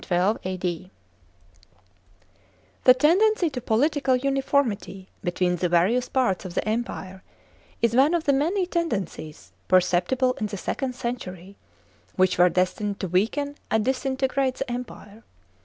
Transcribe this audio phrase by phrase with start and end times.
[0.03, 0.89] (4) The
[2.97, 7.21] tendency to political uniformity between the various parts of the Empire
[7.83, 11.55] is (1) one of the many tendencies, perceptible in the second century,
[12.15, 15.23] which were destined to weaken and disinte grate the empire.